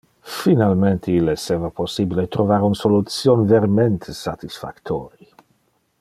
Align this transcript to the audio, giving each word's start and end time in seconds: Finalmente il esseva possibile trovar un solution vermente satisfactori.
Finalmente 0.43 1.11
il 1.17 1.27
esseva 1.33 1.69
possibile 1.69 2.25
trovar 2.35 2.63
un 2.63 2.73
solution 2.73 3.45
vermente 3.53 4.13
satisfactori. 4.23 5.29